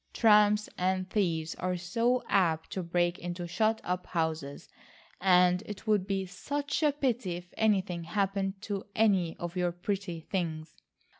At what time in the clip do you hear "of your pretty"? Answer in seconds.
9.37-10.19